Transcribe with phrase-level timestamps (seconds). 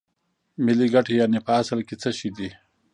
[0.63, 2.49] ملي ګټې یانې په اصل کې څه شی دي